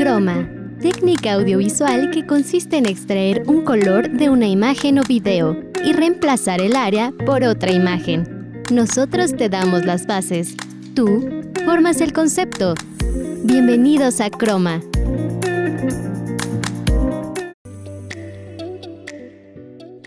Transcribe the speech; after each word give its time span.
Croma, 0.00 0.48
técnica 0.80 1.34
audiovisual 1.34 2.10
que 2.10 2.26
consiste 2.26 2.78
en 2.78 2.86
extraer 2.86 3.42
un 3.46 3.66
color 3.66 4.08
de 4.08 4.30
una 4.30 4.48
imagen 4.48 4.98
o 4.98 5.02
video 5.02 5.58
y 5.84 5.92
reemplazar 5.92 6.62
el 6.62 6.74
área 6.74 7.12
por 7.26 7.44
otra 7.44 7.70
imagen. 7.70 8.62
Nosotros 8.72 9.36
te 9.36 9.50
damos 9.50 9.84
las 9.84 10.06
bases. 10.06 10.56
Tú 10.94 11.28
formas 11.66 12.00
el 12.00 12.14
concepto. 12.14 12.72
Bienvenidos 13.44 14.22
a 14.22 14.30
Croma. 14.30 14.80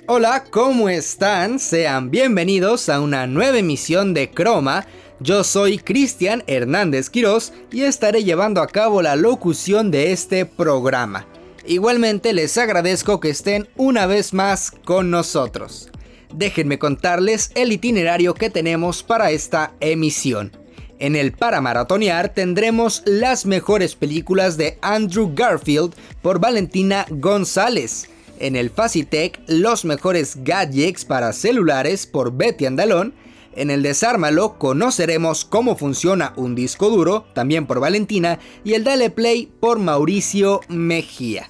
Hola, 0.08 0.44
¿cómo 0.50 0.90
están? 0.90 1.60
Sean 1.60 2.10
bienvenidos 2.10 2.90
a 2.90 3.00
una 3.00 3.28
nueva 3.28 3.60
emisión 3.60 4.16
de 4.16 4.32
Croma. 4.32 4.88
Yo 5.20 5.44
soy 5.44 5.78
Cristian 5.78 6.44
Hernández 6.48 7.10
Quirós 7.10 7.54
y 7.72 7.84
estaré 7.84 8.24
llevando 8.24 8.62
a 8.62 8.68
cabo 8.68 9.02
la 9.02 9.16
locución 9.16 9.92
de 9.92 10.12
este 10.12 10.46
programa. 10.46 11.28
Igualmente 11.66 12.34
les 12.34 12.58
agradezco 12.58 13.20
que 13.20 13.30
estén 13.30 13.70
una 13.78 14.06
vez 14.06 14.34
más 14.34 14.72
con 14.72 15.12
nosotros. 15.12 15.90
Déjenme 16.34 16.80
contarles 16.80 17.52
el 17.56 17.72
itinerario 17.72 18.34
que 18.34 18.50
tenemos 18.50 19.04
para 19.04 19.32
esta 19.32 19.74
emisión. 19.80 20.52
En 21.00 21.16
el 21.16 21.32
para 21.32 21.62
maratonear 21.62 22.34
tendremos 22.34 23.04
las 23.06 23.46
mejores 23.46 23.96
películas 23.96 24.58
de 24.58 24.78
Andrew 24.82 25.32
Garfield 25.34 25.94
por 26.22 26.40
Valentina 26.40 27.06
González. 27.10 28.10
En 28.40 28.56
el 28.56 28.70
Facitech, 28.70 29.40
los 29.48 29.86
mejores 29.86 30.44
gadgets 30.44 31.06
para 31.06 31.34
celulares 31.34 32.08
por 32.08 32.36
Betty 32.36 32.66
Andalón. 32.66 33.14
En 33.56 33.70
el 33.70 33.84
Desármalo 33.84 34.58
conoceremos 34.58 35.46
cómo 35.46 35.76
funciona 35.76 36.34
un 36.36 36.56
disco 36.56 36.90
duro, 36.90 37.26
también 37.34 37.68
por 37.68 37.80
Valentina, 37.80 38.40
y 38.64 38.74
el 38.74 38.84
Dale 38.84 39.10
Play 39.10 39.52
por 39.60 39.80
Mauricio 39.80 40.62
Mejía. 40.68 41.50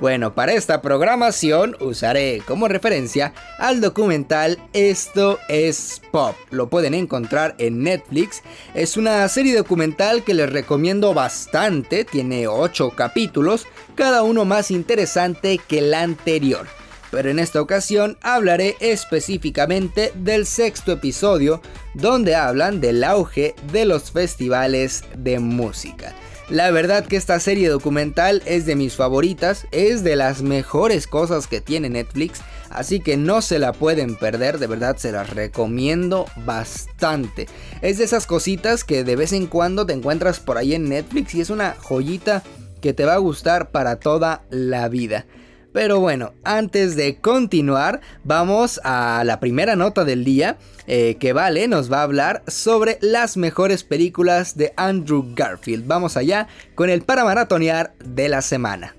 Bueno, 0.00 0.34
para 0.34 0.54
esta 0.54 0.82
programación 0.82 1.76
usaré 1.78 2.42
como 2.46 2.66
referencia 2.66 3.32
al 3.58 3.80
documental 3.80 4.58
Esto 4.72 5.38
es 5.48 6.02
Pop. 6.10 6.34
Lo 6.50 6.68
pueden 6.68 6.94
encontrar 6.94 7.54
en 7.58 7.84
Netflix. 7.84 8.42
Es 8.74 8.96
una 8.96 9.28
serie 9.28 9.54
documental 9.54 10.24
que 10.24 10.34
les 10.34 10.50
recomiendo 10.50 11.14
bastante. 11.14 12.04
Tiene 12.04 12.48
8 12.48 12.90
capítulos, 12.96 13.66
cada 13.94 14.24
uno 14.24 14.44
más 14.44 14.72
interesante 14.72 15.60
que 15.68 15.78
el 15.78 15.94
anterior. 15.94 16.66
Pero 17.14 17.30
en 17.30 17.38
esta 17.38 17.62
ocasión 17.62 18.18
hablaré 18.22 18.76
específicamente 18.80 20.12
del 20.16 20.46
sexto 20.46 20.90
episodio, 20.90 21.62
donde 21.94 22.34
hablan 22.34 22.80
del 22.80 23.04
auge 23.04 23.54
de 23.70 23.84
los 23.84 24.10
festivales 24.10 25.04
de 25.16 25.38
música. 25.38 26.12
La 26.48 26.72
verdad 26.72 27.06
que 27.06 27.14
esta 27.14 27.38
serie 27.38 27.68
documental 27.68 28.42
es 28.46 28.66
de 28.66 28.74
mis 28.74 28.96
favoritas, 28.96 29.68
es 29.70 30.02
de 30.02 30.16
las 30.16 30.42
mejores 30.42 31.06
cosas 31.06 31.46
que 31.46 31.60
tiene 31.60 31.88
Netflix, 31.88 32.40
así 32.68 32.98
que 32.98 33.16
no 33.16 33.42
se 33.42 33.60
la 33.60 33.72
pueden 33.72 34.16
perder, 34.16 34.58
de 34.58 34.66
verdad 34.66 34.96
se 34.96 35.12
las 35.12 35.30
recomiendo 35.30 36.26
bastante. 36.44 37.46
Es 37.80 37.98
de 37.98 38.04
esas 38.06 38.26
cositas 38.26 38.82
que 38.82 39.04
de 39.04 39.14
vez 39.14 39.32
en 39.32 39.46
cuando 39.46 39.86
te 39.86 39.92
encuentras 39.92 40.40
por 40.40 40.58
ahí 40.58 40.74
en 40.74 40.88
Netflix 40.88 41.32
y 41.36 41.42
es 41.42 41.50
una 41.50 41.76
joyita 41.78 42.42
que 42.80 42.92
te 42.92 43.04
va 43.04 43.14
a 43.14 43.18
gustar 43.18 43.70
para 43.70 44.00
toda 44.00 44.42
la 44.50 44.88
vida. 44.88 45.26
Pero 45.74 45.98
bueno, 45.98 46.34
antes 46.44 46.94
de 46.94 47.20
continuar, 47.20 48.00
vamos 48.22 48.80
a 48.84 49.24
la 49.24 49.40
primera 49.40 49.74
nota 49.74 50.04
del 50.04 50.22
día, 50.22 50.56
eh, 50.86 51.16
que 51.18 51.32
Vale 51.32 51.66
nos 51.66 51.92
va 51.92 51.98
a 51.98 52.02
hablar 52.04 52.44
sobre 52.46 52.96
las 53.00 53.36
mejores 53.36 53.82
películas 53.82 54.56
de 54.56 54.72
Andrew 54.76 55.32
Garfield. 55.34 55.84
Vamos 55.84 56.16
allá 56.16 56.46
con 56.76 56.90
el 56.90 57.02
para 57.02 57.24
maratonear 57.24 57.92
de 57.98 58.28
la 58.28 58.40
semana. 58.40 58.94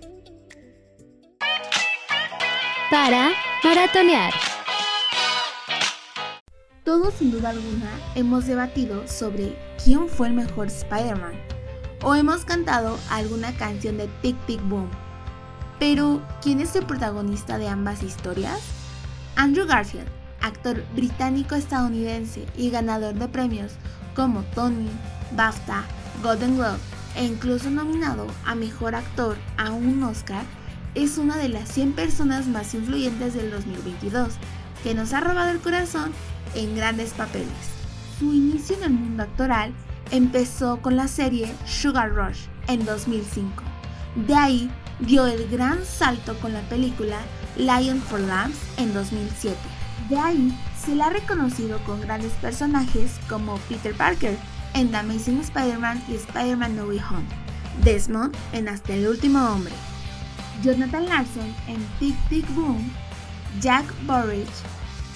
Para 2.92 3.32
maratonear. 3.64 4.34
Todos 6.84 7.14
sin 7.14 7.32
duda 7.32 7.52
alguna 7.52 7.90
hemos 8.16 8.48
debatido 8.48 9.08
sobre 9.08 9.56
quién 9.82 10.10
fue 10.10 10.28
el 10.28 10.34
mejor 10.34 10.68
Spider-Man 10.68 11.40
o 12.04 12.16
hemos 12.16 12.44
cantado 12.44 13.00
alguna 13.10 13.56
canción 13.56 13.98
de 13.98 14.10
Tic 14.22 14.36
Tic 14.46 14.62
Boom 14.68 14.90
pero, 15.80 16.22
¿quién 16.42 16.60
es 16.62 16.76
el 16.76 16.86
protagonista 16.86 17.58
de 17.58 17.68
ambas 17.68 18.04
historias? 18.04 18.60
Andrew 19.36 19.66
Garfield, 19.68 20.08
actor 20.42 20.84
británico-estadounidense 20.96 22.46
y 22.56 22.70
ganador 22.70 23.16
de 23.16 23.28
premios 23.28 23.74
como 24.16 24.44
Tony, 24.44 24.90
BAFTA, 25.36 25.84
Golden 26.24 26.58
Globe 26.58 26.80
e 27.16 27.26
incluso 27.26 27.70
nominado 27.70 28.28
a 28.46 28.56
Mejor 28.56 28.96
Actor 28.96 29.38
a 29.58 29.72
un 29.72 30.04
Oscar, 30.04 30.44
es 30.96 31.18
una 31.18 31.36
de 31.38 31.50
las 31.50 31.70
100 31.70 31.94
personas 31.94 32.48
más 32.48 32.74
influyentes 32.74 33.34
del 33.34 33.52
2022 33.52 34.34
que 34.84 34.94
nos 34.94 35.14
ha 35.14 35.20
robado 35.20 35.52
el 35.52 35.60
corazón 35.60 36.12
en 36.56 36.76
grandes 36.76 37.12
papeles. 37.12 37.48
Su 38.20 38.34
inicio 38.34 38.78
en 38.78 38.84
el 38.84 38.94
mundo 38.94 39.24
actoral 39.24 39.74
empezó 40.12 40.82
con 40.82 40.96
la 40.96 41.08
serie 41.08 41.54
Sugar 41.66 42.14
Rush 42.14 42.46
en 42.68 42.86
2005. 42.86 43.64
De 44.28 44.36
ahí 44.36 44.72
dio 45.00 45.28
el 45.28 45.48
gran 45.50 45.84
salto 45.86 46.38
con 46.40 46.54
la 46.54 46.62
película 46.62 47.18
Lion 47.58 48.02
for 48.02 48.20
Lambs 48.20 48.58
en 48.78 48.94
2007. 48.94 49.58
De 50.10 50.18
ahí 50.18 50.58
se 50.80 50.96
le 50.96 51.04
ha 51.04 51.10
reconocido 51.10 51.80
con 51.84 52.02
grandes 52.02 52.32
personajes 52.34 53.12
como 53.28 53.58
Peter 53.70 53.96
Parker 53.96 54.38
en 54.74 54.92
The 54.92 54.98
Amazing 54.98 55.40
Spider-Man 55.40 56.04
y 56.08 56.16
Spider-Man 56.16 56.76
No 56.76 56.86
Way 56.86 57.02
Home, 57.10 57.26
Desmond 57.84 58.36
en 58.54 58.70
Hasta 58.70 58.94
el 58.94 59.08
Último 59.08 59.40
Hombre, 59.40 59.74
Jonathan 60.64 61.06
Larson 61.06 61.56
en 61.68 61.78
Tic 62.00 62.16
Tic 62.30 62.48
Boom, 62.54 62.92
Jack 63.62 63.86
Burridge 64.06 64.48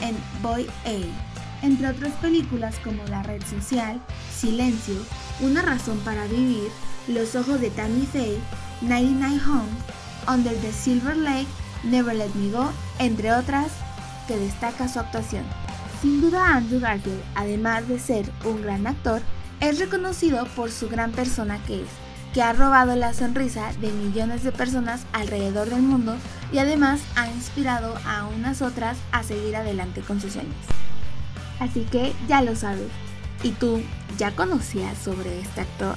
en 0.01 0.15
Boy 0.41 0.67
A, 0.85 1.65
entre 1.65 1.87
otras 1.87 2.13
películas 2.13 2.75
como 2.83 3.03
La 3.05 3.21
Red 3.23 3.43
Social, 3.43 4.01
Silencio, 4.33 4.95
Una 5.41 5.61
Razón 5.61 5.99
para 5.99 6.25
Vivir, 6.25 6.69
Los 7.07 7.35
Ojos 7.35 7.59
de 7.61 7.69
Tammy 7.69 8.05
Faye 8.05 8.39
99 8.81 9.41
Homes, 9.45 9.83
Under 10.27 10.55
the 10.61 10.71
Silver 10.71 11.15
Lake, 11.15 11.47
Never 11.83 12.15
Let 12.15 12.33
Me 12.35 12.51
Go, 12.51 12.71
entre 12.99 13.33
otras, 13.33 13.71
que 14.27 14.37
destaca 14.37 14.87
su 14.87 14.99
actuación. 14.99 15.43
Sin 16.01 16.21
duda 16.21 16.55
Andrew 16.55 16.79
Garfield, 16.79 17.21
además 17.35 17.87
de 17.87 17.99
ser 17.99 18.31
un 18.45 18.61
gran 18.61 18.87
actor, 18.87 19.21
es 19.59 19.79
reconocido 19.79 20.45
por 20.55 20.71
su 20.71 20.87
gran 20.87 21.11
persona 21.11 21.59
que 21.65 21.81
es, 21.81 21.89
que 22.33 22.41
ha 22.41 22.53
robado 22.53 22.95
la 22.95 23.13
sonrisa 23.13 23.71
de 23.81 23.91
millones 23.91 24.43
de 24.43 24.51
personas 24.51 25.05
alrededor 25.11 25.69
del 25.69 25.81
mundo 25.81 26.15
y 26.53 26.59
además 26.59 27.01
ha 27.15 27.27
inspirado 27.27 27.97
a 28.05 28.27
unas 28.27 28.61
otras 28.61 28.97
a 29.11 29.23
seguir 29.23 29.55
adelante 29.55 30.01
con 30.01 30.21
sus 30.21 30.33
sueños. 30.33 30.55
Así 31.59 31.81
que 31.91 32.13
ya 32.27 32.41
lo 32.41 32.55
sabes. 32.55 32.87
¿Y 33.43 33.51
tú 33.51 33.81
ya 34.17 34.35
conocías 34.35 34.97
sobre 34.97 35.39
este 35.39 35.61
actor? 35.61 35.95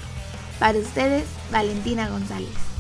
Para 0.58 0.78
ustedes, 0.78 1.24
Valentina 1.50 2.08
González. 2.08 2.71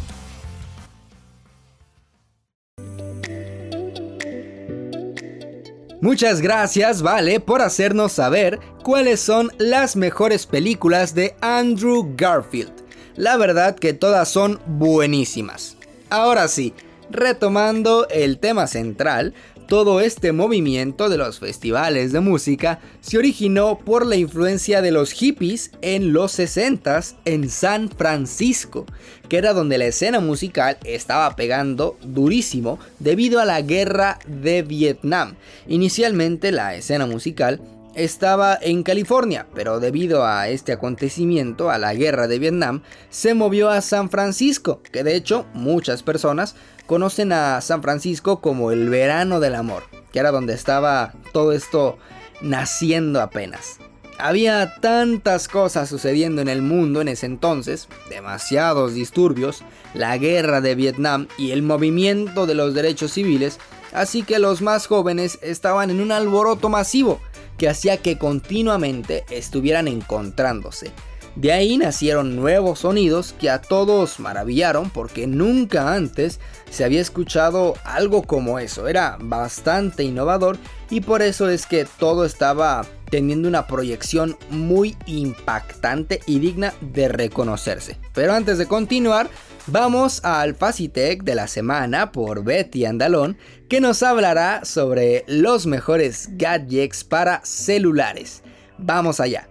Muchas 6.02 6.40
gracias, 6.40 7.00
Vale, 7.00 7.38
por 7.38 7.62
hacernos 7.62 8.10
saber 8.10 8.58
cuáles 8.82 9.20
son 9.20 9.52
las 9.58 9.94
mejores 9.94 10.46
películas 10.46 11.14
de 11.14 11.36
Andrew 11.40 12.14
Garfield. 12.16 12.72
La 13.14 13.36
verdad 13.36 13.76
que 13.76 13.92
todas 13.92 14.28
son 14.28 14.58
buenísimas. 14.66 15.76
Ahora 16.10 16.48
sí, 16.48 16.74
retomando 17.08 18.08
el 18.08 18.40
tema 18.40 18.66
central, 18.66 19.32
todo 19.72 20.00
este 20.00 20.32
movimiento 20.32 21.08
de 21.08 21.16
los 21.16 21.38
festivales 21.38 22.12
de 22.12 22.20
música 22.20 22.78
se 23.00 23.16
originó 23.16 23.78
por 23.78 24.04
la 24.04 24.16
influencia 24.16 24.82
de 24.82 24.90
los 24.90 25.12
hippies 25.12 25.70
en 25.80 26.12
los 26.12 26.38
60s 26.38 27.14
en 27.24 27.48
San 27.48 27.88
Francisco, 27.88 28.84
que 29.30 29.38
era 29.38 29.54
donde 29.54 29.78
la 29.78 29.86
escena 29.86 30.20
musical 30.20 30.76
estaba 30.84 31.34
pegando 31.36 31.96
durísimo 32.02 32.78
debido 32.98 33.40
a 33.40 33.46
la 33.46 33.62
guerra 33.62 34.18
de 34.26 34.60
Vietnam. 34.60 35.36
Inicialmente 35.66 36.52
la 36.52 36.74
escena 36.74 37.06
musical 37.06 37.58
estaba 37.94 38.58
en 38.60 38.82
California, 38.82 39.46
pero 39.54 39.80
debido 39.80 40.24
a 40.24 40.48
este 40.48 40.72
acontecimiento, 40.72 41.70
a 41.70 41.78
la 41.78 41.94
guerra 41.94 42.26
de 42.26 42.38
Vietnam, 42.38 42.82
se 43.10 43.34
movió 43.34 43.70
a 43.70 43.80
San 43.80 44.10
Francisco, 44.10 44.82
que 44.90 45.04
de 45.04 45.14
hecho 45.14 45.46
muchas 45.52 46.02
personas 46.02 46.54
conocen 46.86 47.32
a 47.32 47.60
San 47.60 47.82
Francisco 47.82 48.40
como 48.40 48.72
el 48.72 48.88
verano 48.88 49.40
del 49.40 49.54
amor, 49.54 49.84
que 50.12 50.18
era 50.18 50.30
donde 50.30 50.54
estaba 50.54 51.14
todo 51.32 51.52
esto 51.52 51.98
naciendo 52.40 53.20
apenas. 53.20 53.78
Había 54.18 54.74
tantas 54.80 55.48
cosas 55.48 55.88
sucediendo 55.88 56.42
en 56.42 56.48
el 56.48 56.62
mundo 56.62 57.00
en 57.00 57.08
ese 57.08 57.26
entonces, 57.26 57.88
demasiados 58.08 58.94
disturbios, 58.94 59.62
la 59.94 60.16
guerra 60.16 60.60
de 60.60 60.74
Vietnam 60.74 61.28
y 61.38 61.50
el 61.50 61.62
movimiento 61.62 62.46
de 62.46 62.54
los 62.54 62.74
derechos 62.74 63.12
civiles, 63.12 63.58
así 63.92 64.22
que 64.22 64.38
los 64.38 64.62
más 64.62 64.86
jóvenes 64.86 65.38
estaban 65.42 65.90
en 65.90 66.00
un 66.00 66.12
alboroto 66.12 66.68
masivo 66.68 67.20
que 67.58 67.68
hacía 67.68 67.96
que 67.96 68.18
continuamente 68.18 69.24
estuvieran 69.30 69.88
encontrándose. 69.88 70.90
De 71.34 71.50
ahí 71.50 71.78
nacieron 71.78 72.36
nuevos 72.36 72.80
sonidos 72.80 73.34
que 73.40 73.48
a 73.48 73.62
todos 73.62 74.20
maravillaron 74.20 74.90
porque 74.90 75.26
nunca 75.26 75.94
antes 75.94 76.40
se 76.70 76.84
había 76.84 77.00
escuchado 77.00 77.74
algo 77.84 78.22
como 78.22 78.58
eso. 78.58 78.86
Era 78.86 79.16
bastante 79.18 80.02
innovador 80.02 80.58
y 80.90 81.00
por 81.00 81.22
eso 81.22 81.48
es 81.48 81.66
que 81.66 81.86
todo 81.98 82.26
estaba 82.26 82.84
teniendo 83.10 83.48
una 83.48 83.66
proyección 83.66 84.36
muy 84.50 84.96
impactante 85.06 86.20
y 86.26 86.38
digna 86.38 86.74
de 86.80 87.08
reconocerse. 87.08 87.98
Pero 88.12 88.34
antes 88.34 88.58
de 88.58 88.66
continuar, 88.66 89.30
vamos 89.66 90.22
al 90.24 90.54
Facitech 90.54 91.22
de 91.22 91.34
la 91.34 91.46
semana 91.46 92.12
por 92.12 92.44
Betty 92.44 92.84
Andalón, 92.84 93.38
que 93.68 93.80
nos 93.80 94.02
hablará 94.02 94.64
sobre 94.64 95.24
los 95.26 95.66
mejores 95.66 96.28
gadgets 96.32 97.04
para 97.04 97.40
celulares. 97.44 98.42
Vamos 98.78 99.20
allá. 99.20 99.48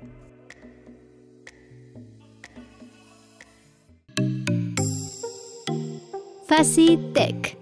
Facitech. 6.51 7.57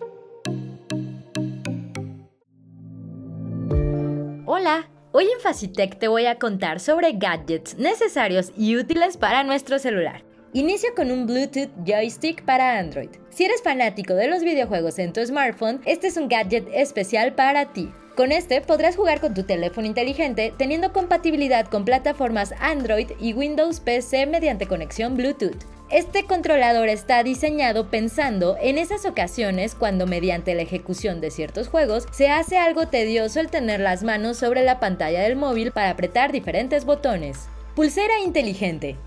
Hola. 4.47 4.89
Hoy 5.11 5.25
en 5.25 5.39
Facitech 5.41 5.99
te 5.99 6.07
voy 6.07 6.25
a 6.25 6.39
contar 6.39 6.79
sobre 6.79 7.11
gadgets 7.11 7.77
necesarios 7.77 8.51
y 8.57 8.77
útiles 8.77 9.15
para 9.15 9.43
nuestro 9.43 9.77
celular. 9.77 10.23
Inicio 10.53 10.89
con 10.95 11.11
un 11.11 11.27
Bluetooth 11.27 11.69
joystick 11.85 12.43
para 12.45 12.79
Android. 12.79 13.11
Si 13.29 13.45
eres 13.45 13.61
fanático 13.61 14.15
de 14.15 14.27
los 14.27 14.41
videojuegos 14.41 14.97
en 14.97 15.13
tu 15.13 15.23
smartphone, 15.23 15.81
este 15.85 16.07
es 16.07 16.17
un 16.17 16.27
gadget 16.27 16.67
especial 16.73 17.35
para 17.35 17.71
ti. 17.71 17.91
Con 18.17 18.31
este 18.31 18.59
podrás 18.61 18.95
jugar 18.95 19.21
con 19.21 19.35
tu 19.35 19.43
teléfono 19.43 19.85
inteligente 19.85 20.51
teniendo 20.57 20.91
compatibilidad 20.93 21.67
con 21.67 21.85
plataformas 21.85 22.55
Android 22.59 23.11
y 23.19 23.33
Windows 23.33 23.81
PC 23.81 24.25
mediante 24.25 24.65
conexión 24.65 25.15
Bluetooth. 25.15 25.78
Este 25.91 26.25
controlador 26.25 26.87
está 26.87 27.23
diseñado 27.23 27.87
pensando 27.89 28.57
en 28.61 28.77
esas 28.77 29.05
ocasiones 29.05 29.73
cuando 29.73 30.05
mediante 30.05 30.53
la 30.53 30.61
ejecución 30.61 31.19
de 31.19 31.31
ciertos 31.31 31.67
juegos 31.67 32.05
se 32.11 32.29
hace 32.29 32.59
algo 32.59 32.87
tedioso 32.87 33.39
el 33.39 33.49
tener 33.49 33.79
las 33.79 34.03
manos 34.03 34.37
sobre 34.37 34.61
la 34.61 34.79
pantalla 34.79 35.21
del 35.21 35.35
móvil 35.35 35.71
para 35.71 35.89
apretar 35.89 36.31
diferentes 36.31 36.85
botones. 36.85 37.47
Pulsera 37.75 38.19
inteligente. 38.23 38.97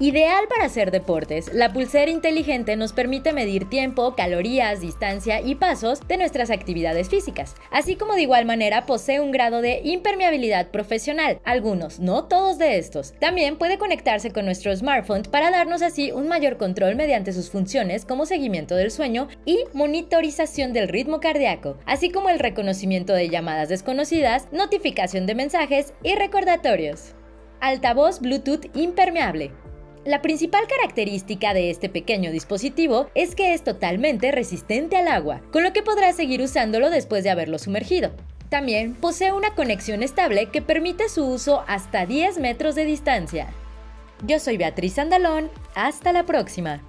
Ideal 0.00 0.46
para 0.48 0.66
hacer 0.66 0.92
deportes, 0.92 1.52
la 1.52 1.72
pulsera 1.72 2.08
inteligente 2.08 2.76
nos 2.76 2.92
permite 2.92 3.32
medir 3.32 3.68
tiempo, 3.68 4.14
calorías, 4.14 4.80
distancia 4.80 5.40
y 5.40 5.56
pasos 5.56 6.06
de 6.06 6.16
nuestras 6.16 6.52
actividades 6.52 7.08
físicas, 7.08 7.56
así 7.72 7.96
como 7.96 8.14
de 8.14 8.22
igual 8.22 8.44
manera 8.44 8.86
posee 8.86 9.18
un 9.18 9.32
grado 9.32 9.60
de 9.60 9.80
impermeabilidad 9.82 10.70
profesional, 10.70 11.40
algunos, 11.44 11.98
no 11.98 12.26
todos 12.26 12.58
de 12.58 12.78
estos. 12.78 13.12
También 13.18 13.58
puede 13.58 13.76
conectarse 13.76 14.30
con 14.30 14.44
nuestro 14.44 14.74
smartphone 14.76 15.22
para 15.22 15.50
darnos 15.50 15.82
así 15.82 16.12
un 16.12 16.28
mayor 16.28 16.58
control 16.58 16.94
mediante 16.94 17.32
sus 17.32 17.50
funciones 17.50 18.04
como 18.04 18.24
seguimiento 18.24 18.76
del 18.76 18.92
sueño 18.92 19.26
y 19.46 19.64
monitorización 19.72 20.72
del 20.72 20.86
ritmo 20.86 21.18
cardíaco, 21.18 21.76
así 21.86 22.10
como 22.10 22.28
el 22.28 22.38
reconocimiento 22.38 23.14
de 23.14 23.30
llamadas 23.30 23.68
desconocidas, 23.68 24.46
notificación 24.52 25.26
de 25.26 25.34
mensajes 25.34 25.92
y 26.04 26.14
recordatorios. 26.14 27.16
Altavoz 27.60 28.20
Bluetooth 28.20 28.66
impermeable. 28.76 29.50
La 30.08 30.22
principal 30.22 30.66
característica 30.66 31.52
de 31.52 31.68
este 31.68 31.90
pequeño 31.90 32.32
dispositivo 32.32 33.10
es 33.14 33.34
que 33.34 33.52
es 33.52 33.62
totalmente 33.62 34.32
resistente 34.32 34.96
al 34.96 35.06
agua, 35.06 35.42
con 35.52 35.62
lo 35.62 35.74
que 35.74 35.82
podrás 35.82 36.16
seguir 36.16 36.40
usándolo 36.40 36.88
después 36.88 37.24
de 37.24 37.28
haberlo 37.28 37.58
sumergido. 37.58 38.12
También 38.48 38.94
posee 38.94 39.32
una 39.32 39.54
conexión 39.54 40.02
estable 40.02 40.46
que 40.46 40.62
permite 40.62 41.10
su 41.10 41.26
uso 41.26 41.62
hasta 41.68 42.06
10 42.06 42.38
metros 42.38 42.74
de 42.74 42.86
distancia. 42.86 43.48
Yo 44.26 44.38
soy 44.38 44.56
Beatriz 44.56 44.98
Andalón, 44.98 45.50
hasta 45.74 46.14
la 46.14 46.24
próxima. 46.24 46.80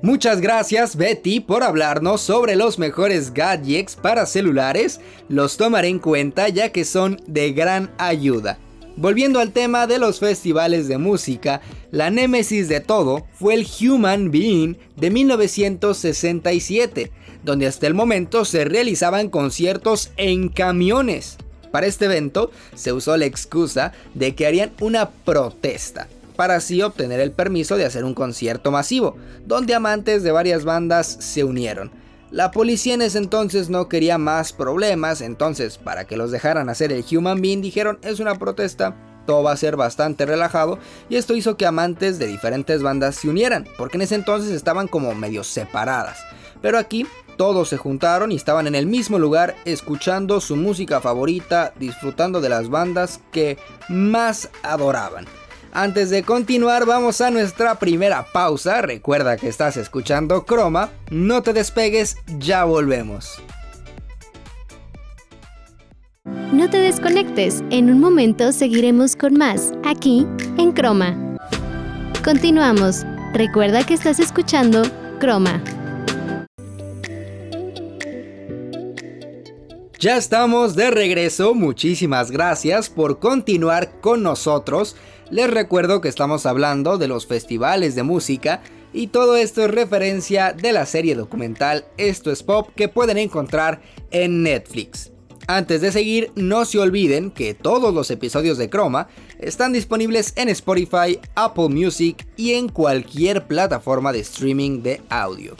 Muchas 0.00 0.40
gracias 0.40 0.94
Betty 0.94 1.40
por 1.40 1.64
hablarnos 1.64 2.20
sobre 2.20 2.54
los 2.54 2.78
mejores 2.78 3.34
gadgets 3.34 3.96
para 3.96 4.26
celulares, 4.26 5.00
los 5.28 5.56
tomaré 5.56 5.88
en 5.88 5.98
cuenta 5.98 6.48
ya 6.48 6.70
que 6.70 6.84
son 6.84 7.20
de 7.26 7.52
gran 7.52 7.90
ayuda. 7.98 8.58
Volviendo 8.96 9.40
al 9.40 9.50
tema 9.50 9.88
de 9.88 9.98
los 9.98 10.20
festivales 10.20 10.86
de 10.86 10.98
música, 10.98 11.62
la 11.90 12.10
némesis 12.10 12.68
de 12.68 12.78
todo 12.78 13.26
fue 13.32 13.54
el 13.54 13.66
Human 13.80 14.30
Being 14.30 14.76
de 14.94 15.10
1967, 15.10 17.10
donde 17.42 17.66
hasta 17.66 17.88
el 17.88 17.94
momento 17.94 18.44
se 18.44 18.64
realizaban 18.64 19.30
conciertos 19.30 20.12
en 20.16 20.48
camiones. 20.48 21.38
Para 21.72 21.88
este 21.88 22.04
evento 22.04 22.52
se 22.76 22.92
usó 22.92 23.16
la 23.16 23.26
excusa 23.26 23.92
de 24.14 24.36
que 24.36 24.46
harían 24.46 24.70
una 24.80 25.10
protesta 25.10 26.06
para 26.38 26.54
así 26.54 26.80
obtener 26.82 27.18
el 27.18 27.32
permiso 27.32 27.76
de 27.76 27.84
hacer 27.84 28.04
un 28.04 28.14
concierto 28.14 28.70
masivo, 28.70 29.16
donde 29.44 29.74
amantes 29.74 30.22
de 30.22 30.30
varias 30.30 30.64
bandas 30.64 31.16
se 31.18 31.42
unieron. 31.42 31.90
La 32.30 32.52
policía 32.52 32.94
en 32.94 33.02
ese 33.02 33.18
entonces 33.18 33.70
no 33.70 33.88
quería 33.88 34.18
más 34.18 34.52
problemas, 34.52 35.20
entonces 35.20 35.78
para 35.78 36.04
que 36.04 36.16
los 36.16 36.30
dejaran 36.30 36.68
hacer 36.68 36.92
el 36.92 37.04
Human 37.10 37.40
Being 37.40 37.60
dijeron 37.60 37.98
es 38.02 38.20
una 38.20 38.36
protesta, 38.36 38.94
todo 39.26 39.42
va 39.42 39.50
a 39.50 39.56
ser 39.56 39.74
bastante 39.74 40.26
relajado 40.26 40.78
y 41.08 41.16
esto 41.16 41.34
hizo 41.34 41.56
que 41.56 41.66
amantes 41.66 42.20
de 42.20 42.28
diferentes 42.28 42.84
bandas 42.84 43.16
se 43.16 43.28
unieran, 43.28 43.66
porque 43.76 43.96
en 43.96 44.02
ese 44.02 44.14
entonces 44.14 44.52
estaban 44.52 44.86
como 44.86 45.16
medio 45.16 45.42
separadas. 45.42 46.20
Pero 46.62 46.78
aquí 46.78 47.04
todos 47.36 47.68
se 47.68 47.78
juntaron 47.78 48.30
y 48.30 48.36
estaban 48.36 48.68
en 48.68 48.76
el 48.76 48.86
mismo 48.86 49.18
lugar 49.18 49.56
escuchando 49.64 50.40
su 50.40 50.54
música 50.54 51.00
favorita, 51.00 51.72
disfrutando 51.80 52.40
de 52.40 52.48
las 52.48 52.68
bandas 52.68 53.18
que 53.32 53.58
más 53.88 54.50
adoraban. 54.62 55.26
Antes 55.72 56.08
de 56.10 56.22
continuar 56.22 56.86
vamos 56.86 57.20
a 57.20 57.30
nuestra 57.30 57.78
primera 57.78 58.24
pausa, 58.32 58.80
recuerda 58.80 59.36
que 59.36 59.48
estás 59.48 59.76
escuchando 59.76 60.44
Croma, 60.44 60.90
no 61.10 61.42
te 61.42 61.52
despegues, 61.52 62.16
ya 62.38 62.64
volvemos. 62.64 63.40
No 66.52 66.70
te 66.70 66.78
desconectes, 66.78 67.62
en 67.70 67.90
un 67.90 68.00
momento 68.00 68.52
seguiremos 68.52 69.14
con 69.14 69.34
más, 69.34 69.72
aquí 69.84 70.26
en 70.56 70.72
Croma. 70.72 71.16
Continuamos, 72.24 73.04
recuerda 73.34 73.84
que 73.84 73.94
estás 73.94 74.18
escuchando 74.18 74.82
Croma. 75.20 75.62
Ya 80.00 80.16
estamos 80.16 80.76
de 80.76 80.92
regreso, 80.92 81.54
muchísimas 81.54 82.30
gracias 82.30 82.88
por 82.88 83.18
continuar 83.18 84.00
con 84.00 84.22
nosotros. 84.22 84.94
Les 85.30 85.50
recuerdo 85.50 86.00
que 86.00 86.08
estamos 86.08 86.46
hablando 86.46 86.96
de 86.96 87.06
los 87.06 87.26
festivales 87.26 87.94
de 87.94 88.02
música 88.02 88.62
y 88.94 89.08
todo 89.08 89.36
esto 89.36 89.62
es 89.62 89.70
referencia 89.70 90.54
de 90.54 90.72
la 90.72 90.86
serie 90.86 91.14
documental 91.14 91.84
Esto 91.98 92.30
es 92.30 92.42
Pop 92.42 92.70
que 92.74 92.88
pueden 92.88 93.18
encontrar 93.18 93.82
en 94.10 94.42
Netflix. 94.42 95.12
Antes 95.46 95.82
de 95.82 95.92
seguir, 95.92 96.30
no 96.34 96.64
se 96.64 96.78
olviden 96.78 97.30
que 97.30 97.52
todos 97.52 97.92
los 97.92 98.10
episodios 98.10 98.56
de 98.56 98.70
Chroma 98.70 99.08
están 99.38 99.74
disponibles 99.74 100.32
en 100.36 100.48
Spotify, 100.48 101.18
Apple 101.34 101.68
Music 101.68 102.26
y 102.36 102.54
en 102.54 102.70
cualquier 102.70 103.46
plataforma 103.46 104.12
de 104.12 104.20
streaming 104.20 104.82
de 104.82 105.02
audio. 105.10 105.56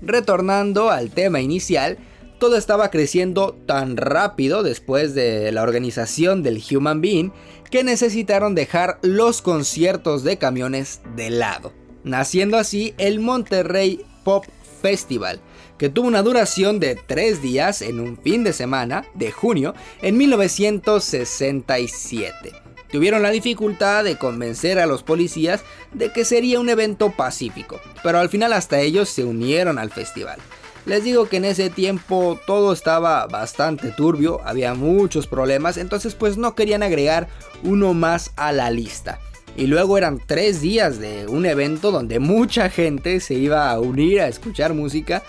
Retornando 0.00 0.90
al 0.90 1.10
tema 1.10 1.40
inicial, 1.40 1.98
todo 2.38 2.56
estaba 2.56 2.90
creciendo 2.90 3.56
tan 3.66 3.96
rápido 3.96 4.62
después 4.62 5.14
de 5.14 5.52
la 5.52 5.62
organización 5.62 6.42
del 6.42 6.60
Human 6.70 7.00
Being 7.00 7.32
que 7.72 7.82
necesitaron 7.82 8.54
dejar 8.54 8.98
los 9.00 9.40
conciertos 9.40 10.24
de 10.24 10.36
camiones 10.36 11.00
de 11.16 11.30
lado, 11.30 11.72
naciendo 12.04 12.58
así 12.58 12.92
el 12.98 13.18
Monterrey 13.18 14.04
Pop 14.24 14.44
Festival, 14.82 15.40
que 15.78 15.88
tuvo 15.88 16.06
una 16.06 16.22
duración 16.22 16.80
de 16.80 16.96
tres 16.96 17.40
días 17.40 17.80
en 17.80 17.98
un 17.98 18.18
fin 18.18 18.44
de 18.44 18.52
semana 18.52 19.06
de 19.14 19.32
junio 19.32 19.74
en 20.02 20.18
1967. 20.18 22.52
Tuvieron 22.90 23.22
la 23.22 23.30
dificultad 23.30 24.04
de 24.04 24.18
convencer 24.18 24.78
a 24.78 24.84
los 24.84 25.02
policías 25.02 25.62
de 25.94 26.12
que 26.12 26.26
sería 26.26 26.60
un 26.60 26.68
evento 26.68 27.10
pacífico, 27.10 27.80
pero 28.02 28.18
al 28.18 28.28
final 28.28 28.52
hasta 28.52 28.80
ellos 28.80 29.08
se 29.08 29.24
unieron 29.24 29.78
al 29.78 29.90
festival. 29.90 30.38
Les 30.84 31.04
digo 31.04 31.28
que 31.28 31.36
en 31.36 31.44
ese 31.44 31.70
tiempo 31.70 32.40
todo 32.44 32.72
estaba 32.72 33.26
bastante 33.28 33.90
turbio, 33.92 34.40
había 34.44 34.74
muchos 34.74 35.28
problemas, 35.28 35.76
entonces 35.76 36.14
pues 36.14 36.36
no 36.36 36.56
querían 36.56 36.82
agregar 36.82 37.28
uno 37.62 37.94
más 37.94 38.32
a 38.36 38.50
la 38.50 38.70
lista. 38.70 39.20
Y 39.56 39.66
luego 39.66 39.96
eran 39.96 40.20
tres 40.24 40.60
días 40.60 40.98
de 40.98 41.26
un 41.28 41.46
evento 41.46 41.92
donde 41.92 42.18
mucha 42.18 42.68
gente 42.68 43.20
se 43.20 43.34
iba 43.34 43.70
a 43.70 43.78
unir 43.78 44.20
a 44.20 44.28
escuchar 44.28 44.74
música 44.74 45.22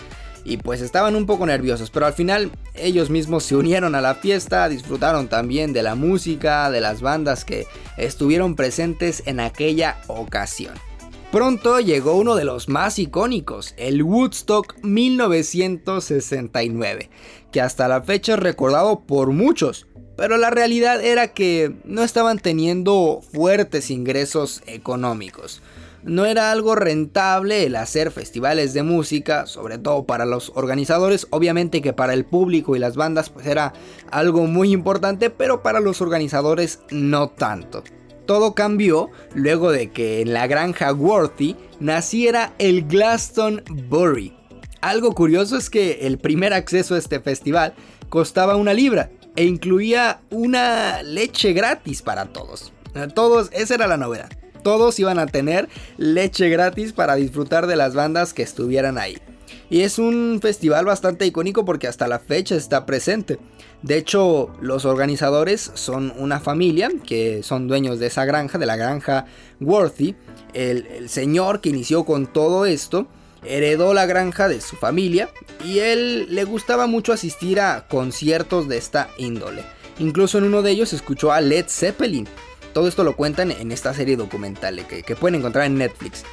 y 0.44 0.56
pues 0.56 0.80
estaban 0.80 1.14
un 1.14 1.26
poco 1.26 1.46
nerviosos, 1.46 1.90
pero 1.90 2.06
al 2.06 2.14
final 2.14 2.50
ellos 2.74 3.08
mismos 3.08 3.44
se 3.44 3.54
unieron 3.54 3.94
a 3.94 4.00
la 4.00 4.14
fiesta, 4.14 4.68
disfrutaron 4.68 5.28
también 5.28 5.72
de 5.72 5.82
la 5.82 5.94
música, 5.94 6.70
de 6.70 6.80
las 6.80 7.00
bandas 7.00 7.44
que 7.44 7.66
estuvieron 7.96 8.56
presentes 8.56 9.22
en 9.26 9.40
aquella 9.40 9.98
ocasión. 10.08 10.74
Pronto 11.34 11.80
llegó 11.80 12.14
uno 12.14 12.36
de 12.36 12.44
los 12.44 12.68
más 12.68 13.00
icónicos, 13.00 13.74
el 13.76 14.04
Woodstock 14.04 14.76
1969, 14.84 17.10
que 17.50 17.60
hasta 17.60 17.88
la 17.88 18.02
fecha 18.02 18.34
es 18.34 18.38
recordado 18.38 19.00
por 19.00 19.32
muchos, 19.32 19.88
pero 20.16 20.36
la 20.36 20.50
realidad 20.50 21.04
era 21.04 21.32
que 21.32 21.74
no 21.82 22.04
estaban 22.04 22.38
teniendo 22.38 23.20
fuertes 23.32 23.90
ingresos 23.90 24.62
económicos. 24.66 25.60
No 26.04 26.24
era 26.24 26.52
algo 26.52 26.76
rentable 26.76 27.66
el 27.66 27.74
hacer 27.74 28.12
festivales 28.12 28.72
de 28.72 28.84
música, 28.84 29.46
sobre 29.46 29.78
todo 29.78 30.04
para 30.04 30.26
los 30.26 30.52
organizadores, 30.54 31.26
obviamente 31.30 31.82
que 31.82 31.92
para 31.92 32.14
el 32.14 32.24
público 32.24 32.76
y 32.76 32.78
las 32.78 32.94
bandas 32.94 33.30
pues 33.30 33.48
era 33.48 33.72
algo 34.12 34.46
muy 34.46 34.70
importante, 34.70 35.30
pero 35.30 35.64
para 35.64 35.80
los 35.80 36.00
organizadores 36.00 36.78
no 36.90 37.30
tanto. 37.30 37.82
Todo 38.26 38.54
cambió 38.54 39.10
luego 39.34 39.70
de 39.70 39.90
que 39.90 40.20
en 40.20 40.32
la 40.32 40.46
granja 40.46 40.92
Worthy 40.92 41.56
naciera 41.80 42.54
el 42.58 42.86
Glastonbury. 42.86 44.36
Algo 44.80 45.12
curioso 45.14 45.56
es 45.56 45.70
que 45.70 46.06
el 46.06 46.18
primer 46.18 46.52
acceso 46.52 46.94
a 46.94 46.98
este 46.98 47.20
festival 47.20 47.74
costaba 48.08 48.56
una 48.56 48.74
libra 48.74 49.10
e 49.36 49.44
incluía 49.44 50.20
una 50.30 51.02
leche 51.02 51.52
gratis 51.52 52.02
para 52.02 52.26
todos. 52.26 52.72
Todos, 53.14 53.50
esa 53.52 53.74
era 53.74 53.86
la 53.86 53.96
novedad 53.96 54.30
todos 54.64 54.98
iban 54.98 55.20
a 55.20 55.26
tener 55.26 55.68
leche 55.98 56.48
gratis 56.48 56.92
para 56.92 57.14
disfrutar 57.14 57.68
de 57.68 57.76
las 57.76 57.94
bandas 57.94 58.34
que 58.34 58.42
estuvieran 58.42 58.98
ahí. 58.98 59.18
Y 59.70 59.82
es 59.82 59.98
un 59.98 60.38
festival 60.40 60.84
bastante 60.84 61.26
icónico 61.26 61.64
porque 61.64 61.88
hasta 61.88 62.08
la 62.08 62.18
fecha 62.18 62.54
está 62.56 62.86
presente. 62.86 63.38
De 63.82 63.96
hecho, 63.96 64.50
los 64.60 64.84
organizadores 64.84 65.70
son 65.74 66.12
una 66.16 66.40
familia 66.40 66.90
que 67.06 67.42
son 67.42 67.68
dueños 67.68 67.98
de 67.98 68.06
esa 68.06 68.24
granja, 68.24 68.58
de 68.58 68.66
la 68.66 68.76
granja 68.76 69.26
Worthy. 69.60 70.14
El, 70.52 71.08
señor 71.08 71.60
que 71.60 71.70
inició 71.70 72.04
con 72.04 72.26
todo 72.26 72.66
esto 72.66 73.06
heredó 73.44 73.92
la 73.92 74.06
granja 74.06 74.48
de 74.48 74.60
su 74.60 74.76
familia 74.76 75.28
y 75.64 75.80
él 75.80 76.34
le 76.34 76.44
gustaba 76.44 76.86
mucho 76.86 77.12
asistir 77.12 77.60
a 77.60 77.86
conciertos 77.88 78.68
de 78.68 78.78
esta 78.78 79.08
índole. 79.18 79.62
Incluso 79.98 80.38
en 80.38 80.44
uno 80.44 80.62
de 80.62 80.70
ellos 80.70 80.92
escuchó 80.92 81.30
a 81.30 81.40
Led 81.40 81.66
Zeppelin 81.68 82.26
todo 82.74 82.88
esto 82.88 83.04
lo 83.04 83.16
cuentan 83.16 83.52
en 83.52 83.72
esta 83.72 83.94
serie 83.94 84.16
documental 84.16 84.84
que, 84.86 85.16
pueden 85.16 85.36
encontrar 85.36 85.64
en 85.64 85.78
Netflix. 85.78 86.24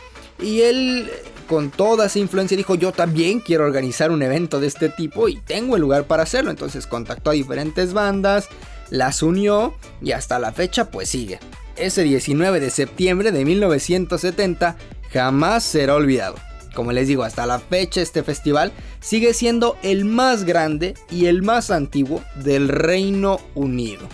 Y 0.41 0.61
él, 0.61 1.09
con 1.41 1.71
toda 1.71 2.05
esa 2.05 2.19
influencia, 2.19 2.57
dijo, 2.57 2.75
yo 2.75 2.91
también 2.91 3.39
quiero 3.39 3.65
organizar 3.65 4.11
un 4.11 4.23
evento 4.23 4.59
de 4.59 4.67
este 4.67 4.89
tipo 4.89 5.29
y 5.29 5.37
tengo 5.37 5.75
el 5.75 5.81
lugar 5.81 6.05
para 6.05 6.23
hacerlo. 6.23 6.51
Entonces 6.51 6.87
contactó 6.87 7.31
a 7.31 7.33
diferentes 7.33 7.93
bandas, 7.93 8.47
las 8.89 9.23
unió 9.23 9.73
y 10.01 10.11
hasta 10.11 10.39
la 10.39 10.51
fecha 10.51 10.89
pues 10.89 11.09
sigue. 11.09 11.39
Ese 11.75 12.03
19 12.03 12.59
de 12.59 12.69
septiembre 12.69 13.31
de 13.31 13.45
1970 13.45 14.75
jamás 15.11 15.63
será 15.63 15.95
olvidado. 15.95 16.35
Como 16.73 16.91
les 16.91 17.07
digo, 17.07 17.23
hasta 17.23 17.45
la 17.45 17.59
fecha 17.59 18.01
este 18.01 18.23
festival 18.23 18.71
sigue 18.99 19.33
siendo 19.33 19.77
el 19.83 20.05
más 20.05 20.45
grande 20.45 20.93
y 21.09 21.25
el 21.25 21.41
más 21.41 21.69
antiguo 21.69 22.23
del 22.35 22.69
Reino 22.69 23.39
Unido. 23.55 24.07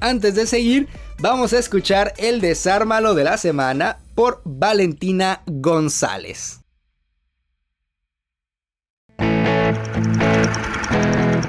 Antes 0.00 0.34
de 0.34 0.46
seguir, 0.46 0.88
vamos 1.18 1.52
a 1.52 1.58
escuchar 1.58 2.14
el 2.16 2.40
desármalo 2.40 3.14
de 3.14 3.24
la 3.24 3.36
semana 3.36 3.98
por 4.14 4.40
Valentina 4.44 5.42
González. 5.46 6.59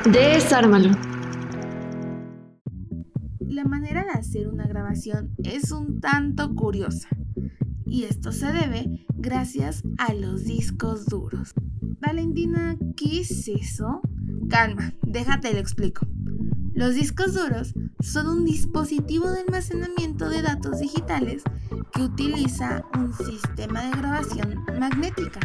Desármalo. 0.06 0.90
La 3.40 3.66
manera 3.66 4.04
de 4.04 4.10
hacer 4.12 4.48
una 4.48 4.66
grabación 4.66 5.36
es 5.44 5.72
un 5.72 6.00
tanto 6.00 6.56
curiosa 6.56 7.08
y 7.86 8.06
esto 8.06 8.32
se 8.32 8.52
debe 8.52 9.06
gracias 9.16 9.84
a 10.00 10.16
los 10.16 10.46
discos 10.46 11.06
duros. 11.06 11.54
Valentina, 12.00 12.78
¿qué 12.98 13.20
es 13.20 13.48
eso? 13.48 14.02
Calma, 14.50 14.94
déjate 15.04 15.54
lo 15.54 15.60
explico. 15.60 16.08
Los 16.74 16.96
discos 16.96 17.36
duros 17.36 17.76
son 18.00 18.28
un 18.28 18.46
dispositivo 18.46 19.30
de 19.30 19.42
almacenamiento 19.42 20.30
de 20.30 20.42
datos 20.42 20.80
digitales 20.80 21.44
que 21.94 22.02
utiliza 22.02 22.84
un 22.98 23.14
sistema 23.14 23.84
de 23.84 23.92
grabación 23.92 24.66
magnética. 24.80 25.42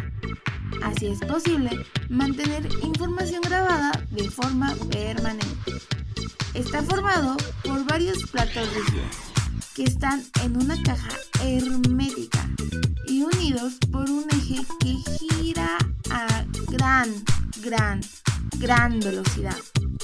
Así 0.83 1.07
es 1.07 1.19
posible 1.19 1.69
mantener 2.09 2.67
información 2.83 3.41
grabada 3.41 3.91
de 4.11 4.29
forma 4.29 4.75
permanente. 4.89 5.73
Está 6.53 6.81
formado 6.83 7.37
por 7.63 7.85
varios 7.85 8.23
platos 8.31 8.67
rígidos 8.73 9.15
que 9.75 9.83
están 9.83 10.23
en 10.43 10.57
una 10.57 10.81
caja 10.81 11.09
hermética 11.43 12.49
y 13.07 13.21
unidos 13.21 13.77
por 13.91 14.09
un 14.09 14.25
eje 14.31 14.65
que 14.79 14.95
gira 15.19 15.77
a 16.09 16.45
gran, 16.71 17.13
gran, 17.61 18.01
gran 18.59 18.99
velocidad. 18.99 19.55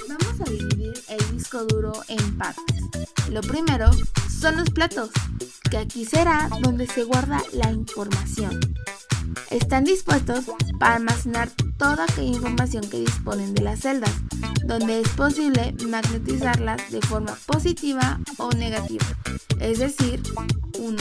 Vamos 0.07 0.41
a 0.41 0.50
dividir 0.50 0.93
el 1.09 1.31
disco 1.31 1.63
duro 1.65 1.93
en 2.07 2.38
partes. 2.38 2.81
Lo 3.29 3.41
primero 3.41 3.91
son 4.39 4.57
los 4.57 4.69
platos, 4.69 5.09
que 5.69 5.77
aquí 5.77 6.05
será 6.05 6.50
donde 6.62 6.88
se 6.88 7.03
guarda 7.03 7.41
la 7.51 7.71
información. 7.71 8.59
Están 9.50 9.83
dispuestos 9.83 10.45
para 10.79 10.95
almacenar 10.95 11.50
toda 11.77 12.03
aquella 12.03 12.35
información 12.35 12.88
que 12.89 13.01
disponen 13.01 13.53
de 13.53 13.62
las 13.62 13.81
celdas, 13.81 14.12
donde 14.65 15.01
es 15.01 15.09
posible 15.09 15.75
magnetizarlas 15.88 16.91
de 16.91 17.01
forma 17.01 17.35
positiva 17.45 18.19
o 18.38 18.50
negativa, 18.51 19.05
es 19.59 19.79
decir, 19.79 20.21
1 20.79 20.97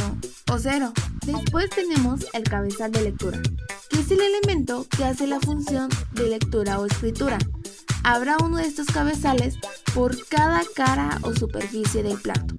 o 0.50 0.58
0. 0.58 0.92
Después 1.26 1.70
tenemos 1.70 2.26
el 2.32 2.42
cabezal 2.44 2.92
de 2.92 3.02
lectura, 3.02 3.40
que 3.88 4.00
es 4.00 4.10
el 4.10 4.20
elemento 4.20 4.86
que 4.96 5.04
hace 5.04 5.26
la 5.26 5.40
función 5.40 5.88
de 6.12 6.28
lectura 6.28 6.78
o 6.78 6.86
escritura 6.86 7.38
habrá 8.04 8.36
uno 8.42 8.56
de 8.56 8.66
estos 8.66 8.86
cabezales 8.86 9.58
por 9.94 10.16
cada 10.28 10.62
cara 10.74 11.18
o 11.22 11.34
superficie 11.34 12.02
del 12.02 12.18
plato. 12.18 12.54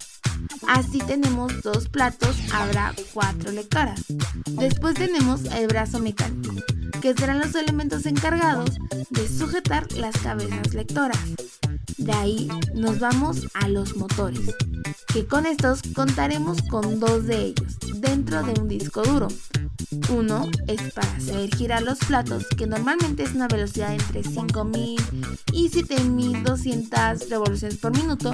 Así 0.67 0.99
tenemos 0.99 1.61
dos 1.61 1.89
platos, 1.89 2.35
habrá 2.53 2.93
cuatro 3.13 3.51
lectoras. 3.51 4.03
Después 4.45 4.95
tenemos 4.95 5.45
el 5.45 5.67
brazo 5.67 5.99
mecánico, 5.99 6.53
que 7.01 7.13
serán 7.13 7.39
los 7.39 7.55
elementos 7.55 8.05
encargados 8.05 8.71
de 9.09 9.27
sujetar 9.27 9.91
las 9.93 10.17
cabezas 10.17 10.73
lectoras. 10.73 11.19
De 11.97 12.11
ahí 12.11 12.49
nos 12.73 12.99
vamos 12.99 13.47
a 13.53 13.67
los 13.67 13.95
motores, 13.95 14.55
que 15.13 15.25
con 15.25 15.45
estos 15.45 15.81
contaremos 15.93 16.61
con 16.63 16.99
dos 16.99 17.25
de 17.27 17.45
ellos 17.47 17.77
dentro 17.95 18.43
de 18.43 18.59
un 18.59 18.67
disco 18.67 19.03
duro, 19.03 19.27
uno 20.09 20.49
es 20.67 20.93
para 20.93 21.11
hacer 21.15 21.53
girar 21.55 21.81
los 21.83 21.99
platos, 21.99 22.47
que 22.57 22.67
normalmente 22.67 23.23
es 23.23 23.33
una 23.33 23.47
velocidad 23.47 23.93
entre 23.93 24.23
5000 24.23 25.01
y 25.51 25.69
7200 25.69 27.29
revoluciones 27.29 27.77
por 27.77 27.95
minuto. 27.95 28.33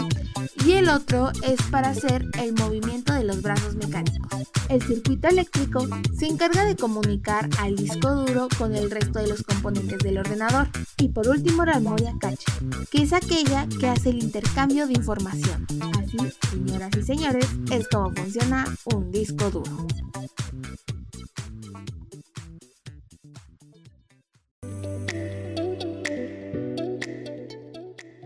Y 0.65 0.73
el 0.73 0.89
otro 0.89 1.31
es 1.43 1.61
para 1.71 1.89
hacer 1.89 2.25
el 2.39 2.53
movimiento 2.53 3.13
de 3.13 3.23
los 3.23 3.41
brazos 3.41 3.75
mecánicos. 3.75 4.49
El 4.69 4.81
circuito 4.83 5.27
eléctrico 5.27 5.87
se 6.15 6.27
encarga 6.27 6.63
de 6.65 6.75
comunicar 6.75 7.49
al 7.57 7.75
disco 7.75 8.13
duro 8.13 8.47
con 8.57 8.75
el 8.75 8.91
resto 8.91 9.19
de 9.19 9.27
los 9.27 9.41
componentes 9.41 9.99
del 9.99 10.19
ordenador. 10.19 10.67
Y 10.97 11.09
por 11.09 11.27
último 11.27 11.65
la 11.65 11.79
memoria 11.79 12.13
cache, 12.19 12.45
que 12.91 13.03
es 13.03 13.13
aquella 13.13 13.67
que 13.79 13.87
hace 13.87 14.09
el 14.09 14.23
intercambio 14.23 14.85
de 14.85 14.93
información. 14.93 15.65
Así, 15.97 16.17
señoras 16.51 16.91
y 16.97 17.01
señores, 17.03 17.47
es 17.71 17.87
como 17.87 18.11
funciona 18.13 18.65
un 18.85 19.11
disco 19.11 19.49
duro. 19.49 19.87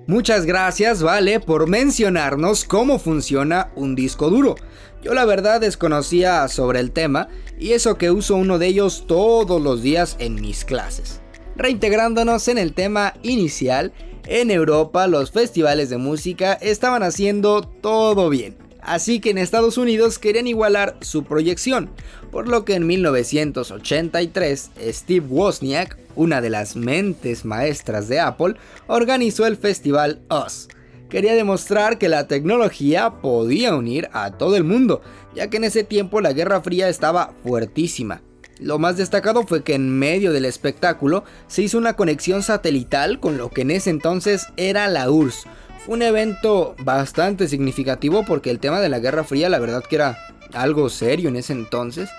Muchas 0.05 0.45
gracias, 0.45 1.01
Vale, 1.01 1.39
por 1.39 1.69
mencionarnos 1.69 2.65
cómo 2.65 2.99
funciona 2.99 3.71
un 3.75 3.95
disco 3.95 4.29
duro. 4.29 4.55
Yo 5.01 5.13
la 5.13 5.23
verdad 5.23 5.61
desconocía 5.61 6.47
sobre 6.49 6.81
el 6.81 6.91
tema 6.91 7.29
y 7.57 7.71
eso 7.71 7.97
que 7.97 8.11
uso 8.11 8.35
uno 8.35 8.59
de 8.59 8.67
ellos 8.67 9.05
todos 9.07 9.61
los 9.61 9.81
días 9.81 10.17
en 10.19 10.35
mis 10.35 10.65
clases. 10.65 11.21
Reintegrándonos 11.55 12.49
en 12.49 12.57
el 12.57 12.73
tema 12.73 13.13
inicial, 13.23 13.93
en 14.27 14.51
Europa 14.51 15.07
los 15.07 15.31
festivales 15.31 15.89
de 15.89 15.97
música 15.97 16.53
estaban 16.53 17.01
haciendo 17.01 17.61
todo 17.61 18.29
bien. 18.29 18.57
Así 18.81 19.21
que 19.21 19.29
en 19.29 19.37
Estados 19.37 19.77
Unidos 19.77 20.19
querían 20.19 20.47
igualar 20.47 20.97
su 20.99 21.23
proyección, 21.23 21.89
por 22.29 22.49
lo 22.49 22.65
que 22.65 22.75
en 22.75 22.85
1983 22.85 24.71
Steve 24.89 25.25
Wozniak, 25.29 25.97
una 26.15 26.41
de 26.41 26.49
las 26.49 26.75
mentes 26.75 27.45
maestras 27.45 28.07
de 28.07 28.19
Apple, 28.19 28.55
organizó 28.87 29.45
el 29.45 29.57
festival 29.57 30.21
Us. 30.29 30.67
Quería 31.09 31.35
demostrar 31.35 31.99
que 31.99 32.09
la 32.09 32.27
tecnología 32.27 33.21
podía 33.21 33.75
unir 33.75 34.09
a 34.13 34.31
todo 34.31 34.55
el 34.55 34.63
mundo, 34.63 35.01
ya 35.35 35.49
que 35.49 35.57
en 35.57 35.65
ese 35.65 35.83
tiempo 35.83 36.21
la 36.21 36.33
Guerra 36.33 36.61
Fría 36.61 36.89
estaba 36.89 37.33
fuertísima. 37.43 38.21
Lo 38.59 38.79
más 38.79 38.97
destacado 38.97 39.45
fue 39.45 39.63
que 39.63 39.75
en 39.75 39.89
medio 39.89 40.31
del 40.31 40.45
espectáculo 40.45 41.23
se 41.47 41.63
hizo 41.63 41.77
una 41.77 41.95
conexión 41.95 42.43
satelital 42.43 43.19
con 43.19 43.37
lo 43.37 43.49
que 43.49 43.61
en 43.61 43.71
ese 43.71 43.89
entonces 43.89 44.47
era 44.57 44.87
la 44.87 45.09
URSS, 45.09 45.45
un 45.87 46.01
evento 46.01 46.75
bastante 46.79 47.47
significativo 47.47 48.23
porque 48.25 48.49
el 48.49 48.59
tema 48.59 48.79
de 48.79 48.89
la 48.89 48.99
Guerra 48.99 49.23
Fría 49.23 49.49
la 49.49 49.59
verdad 49.59 49.83
que 49.83 49.97
era 49.97 50.17
algo 50.53 50.89
serio 50.89 51.29
en 51.29 51.35
ese 51.35 51.53
entonces 51.53 52.09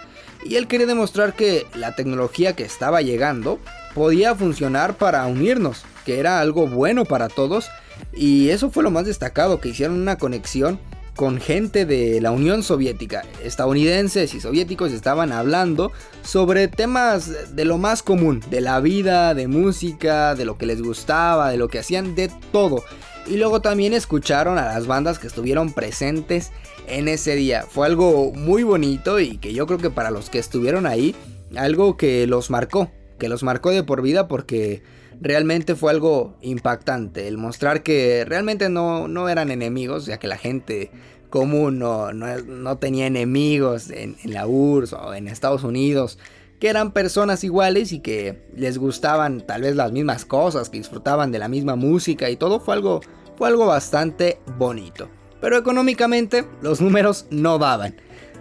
y 0.44 0.56
él 0.56 0.66
quería 0.66 0.86
demostrar 0.86 1.34
que 1.34 1.66
la 1.74 1.94
tecnología 1.94 2.54
que 2.54 2.64
estaba 2.64 3.00
llegando 3.00 3.58
podía 3.94 4.34
funcionar 4.34 4.96
para 4.96 5.26
unirnos, 5.26 5.84
que 6.04 6.18
era 6.18 6.40
algo 6.40 6.66
bueno 6.66 7.04
para 7.04 7.28
todos 7.28 7.68
Y 8.12 8.50
eso 8.50 8.70
fue 8.70 8.82
lo 8.82 8.90
más 8.90 9.06
destacado, 9.06 9.60
que 9.60 9.70
hicieron 9.70 10.00
una 10.00 10.18
conexión 10.18 10.78
con 11.16 11.40
gente 11.40 11.86
de 11.86 12.20
la 12.20 12.32
Unión 12.32 12.62
Soviética. 12.62 13.22
Estadounidenses 13.42 14.34
y 14.34 14.40
soviéticos 14.40 14.92
estaban 14.92 15.32
hablando 15.32 15.92
sobre 16.22 16.68
temas 16.68 17.54
de 17.54 17.64
lo 17.64 17.78
más 17.78 18.02
común, 18.02 18.42
de 18.50 18.60
la 18.60 18.80
vida, 18.80 19.34
de 19.34 19.46
música, 19.46 20.34
de 20.34 20.44
lo 20.44 20.58
que 20.58 20.66
les 20.66 20.82
gustaba, 20.82 21.50
de 21.50 21.56
lo 21.56 21.68
que 21.68 21.78
hacían, 21.78 22.14
de 22.14 22.30
todo. 22.52 22.82
Y 23.26 23.36
luego 23.36 23.60
también 23.60 23.94
escucharon 23.94 24.58
a 24.58 24.66
las 24.66 24.86
bandas 24.86 25.18
que 25.18 25.28
estuvieron 25.28 25.72
presentes 25.72 26.50
en 26.86 27.08
ese 27.08 27.36
día. 27.36 27.64
Fue 27.68 27.86
algo 27.86 28.32
muy 28.32 28.64
bonito 28.64 29.20
y 29.20 29.38
que 29.38 29.54
yo 29.54 29.66
creo 29.66 29.78
que 29.78 29.90
para 29.90 30.10
los 30.10 30.30
que 30.30 30.38
estuvieron 30.38 30.84
ahí, 30.84 31.14
algo 31.56 31.96
que 31.96 32.26
los 32.26 32.50
marcó, 32.50 32.90
que 33.24 33.30
los 33.30 33.42
marcó 33.42 33.70
de 33.70 33.82
por 33.82 34.02
vida 34.02 34.28
porque 34.28 34.82
realmente 35.18 35.74
fue 35.74 35.90
algo 35.90 36.36
impactante. 36.42 37.26
El 37.26 37.38
mostrar 37.38 37.82
que 37.82 38.26
realmente 38.26 38.68
no, 38.68 39.08
no 39.08 39.30
eran 39.30 39.50
enemigos, 39.50 40.04
ya 40.04 40.18
que 40.18 40.28
la 40.28 40.36
gente 40.36 40.90
común 41.30 41.78
no, 41.78 42.12
no, 42.12 42.76
tenía 42.76 43.06
enemigos 43.06 43.88
en, 43.88 44.18
en, 44.22 44.34
la 44.34 44.46
URSS 44.46 44.92
o 44.92 45.14
en 45.14 45.28
Estados 45.28 45.64
Unidos, 45.64 46.18
que 46.60 46.68
eran 46.68 46.92
personas 46.92 47.44
iguales 47.44 47.92
y 47.92 48.00
que 48.00 48.42
les 48.54 48.76
gustaban 48.76 49.40
tal 49.40 49.62
vez 49.62 49.74
las 49.74 49.90
mismas 49.90 50.26
cosas, 50.26 50.68
que 50.68 50.76
disfrutaban 50.76 51.32
de 51.32 51.38
la 51.38 51.48
misma 51.48 51.76
música 51.76 52.28
y 52.28 52.36
todo 52.36 52.60
fue 52.60 52.74
algo, 52.74 53.00
fue 53.38 53.48
algo 53.48 53.64
bastante 53.64 54.38
bonito. 54.58 55.08
Pero 55.40 55.56
económicamente 55.56 56.44
los 56.60 56.82
números 56.82 57.24
no 57.30 57.56
daban. 57.56 57.96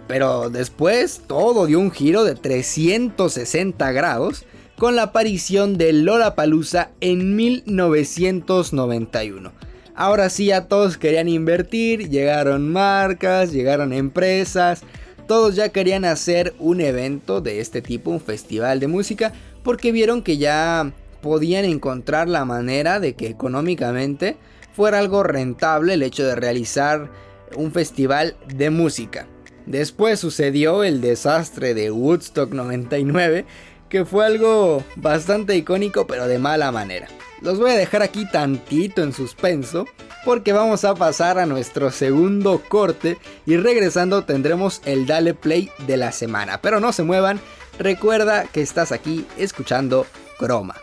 Pero 0.08 0.50
después 0.50 1.22
todo 1.26 1.64
dio 1.64 1.80
un 1.80 1.90
giro 1.90 2.22
de 2.24 2.34
360 2.34 3.90
grados 3.92 4.44
con 4.78 4.96
la 4.96 5.04
aparición 5.04 5.78
de 5.78 5.92
Lollapalooza 5.92 6.90
en 7.00 7.36
1991. 7.36 9.52
Ahora 9.94 10.28
sí, 10.28 10.46
ya 10.46 10.66
todos 10.66 10.96
querían 10.96 11.28
invertir, 11.28 12.10
llegaron 12.10 12.72
marcas, 12.72 13.52
llegaron 13.52 13.92
empresas, 13.92 14.82
todos 15.28 15.54
ya 15.54 15.68
querían 15.68 16.04
hacer 16.04 16.52
un 16.58 16.80
evento 16.80 17.40
de 17.40 17.60
este 17.60 17.80
tipo, 17.80 18.10
un 18.10 18.20
festival 18.20 18.80
de 18.80 18.88
música, 18.88 19.32
porque 19.62 19.92
vieron 19.92 20.22
que 20.22 20.36
ya 20.36 20.92
podían 21.22 21.64
encontrar 21.64 22.28
la 22.28 22.44
manera 22.44 23.00
de 23.00 23.14
que 23.14 23.28
económicamente 23.28 24.36
fuera 24.74 24.98
algo 24.98 25.22
rentable 25.22 25.94
el 25.94 26.02
hecho 26.02 26.26
de 26.26 26.34
realizar 26.34 27.10
un 27.56 27.72
festival 27.72 28.36
de 28.54 28.70
música. 28.70 29.28
Después 29.66 30.20
sucedió 30.20 30.84
el 30.84 31.00
desastre 31.00 31.72
de 31.72 31.90
Woodstock 31.90 32.52
99, 32.52 33.46
que 33.94 34.04
fue 34.04 34.26
algo 34.26 34.82
bastante 34.96 35.54
icónico 35.54 36.04
pero 36.04 36.26
de 36.26 36.40
mala 36.40 36.72
manera. 36.72 37.06
Los 37.40 37.60
voy 37.60 37.70
a 37.70 37.76
dejar 37.76 38.02
aquí 38.02 38.28
tantito 38.28 39.04
en 39.04 39.12
suspenso 39.12 39.86
porque 40.24 40.52
vamos 40.52 40.84
a 40.84 40.96
pasar 40.96 41.38
a 41.38 41.46
nuestro 41.46 41.92
segundo 41.92 42.60
corte 42.68 43.18
y 43.46 43.56
regresando 43.56 44.24
tendremos 44.24 44.82
el 44.84 45.06
Dale 45.06 45.32
Play 45.32 45.70
de 45.86 45.96
la 45.96 46.10
semana. 46.10 46.60
Pero 46.60 46.80
no 46.80 46.92
se 46.92 47.04
muevan, 47.04 47.38
recuerda 47.78 48.46
que 48.46 48.62
estás 48.62 48.90
aquí 48.90 49.26
escuchando 49.38 50.06
Croma. 50.40 50.74